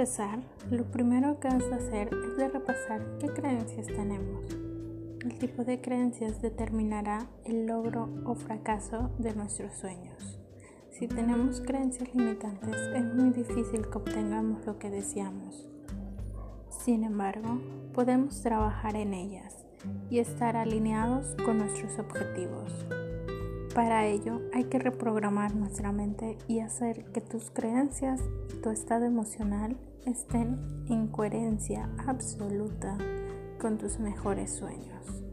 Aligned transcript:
empezar, 0.00 0.38
lo 0.70 0.84
primero 0.90 1.40
que 1.40 1.48
vas 1.48 1.64
a 1.72 1.76
hacer 1.76 2.08
es 2.12 2.36
de 2.36 2.48
repasar 2.48 3.18
qué 3.18 3.28
creencias 3.28 3.86
tenemos. 3.86 4.44
El 5.22 5.38
tipo 5.38 5.64
de 5.64 5.80
creencias 5.80 6.40
determinará 6.40 7.26
el 7.44 7.66
logro 7.66 8.08
o 8.24 8.34
fracaso 8.34 9.10
de 9.18 9.34
nuestros 9.34 9.74
sueños. 9.74 10.38
Si 10.90 11.06
tenemos 11.06 11.60
creencias 11.60 12.14
limitantes, 12.14 12.76
es 12.94 13.14
muy 13.14 13.30
difícil 13.30 13.88
que 13.90 13.98
obtengamos 13.98 14.64
lo 14.64 14.78
que 14.78 14.90
deseamos. 14.90 15.68
Sin 16.68 17.04
embargo, 17.04 17.60
podemos 17.92 18.42
trabajar 18.42 18.96
en 18.96 19.14
ellas 19.14 19.66
y 20.08 20.18
estar 20.18 20.56
alineados 20.56 21.34
con 21.44 21.58
nuestros 21.58 21.98
objetivos. 21.98 22.86
Para 23.74 24.06
ello 24.06 24.40
hay 24.52 24.64
que 24.64 24.80
reprogramar 24.80 25.54
nuestra 25.54 25.92
mente 25.92 26.36
y 26.48 26.58
hacer 26.58 27.04
que 27.12 27.20
tus 27.20 27.50
creencias 27.50 28.20
y 28.52 28.60
tu 28.60 28.70
estado 28.70 29.04
emocional 29.04 29.76
estén 30.06 30.58
en 30.88 31.06
coherencia 31.06 31.88
absoluta 32.06 32.98
con 33.60 33.78
tus 33.78 34.00
mejores 34.00 34.56
sueños. 34.56 35.29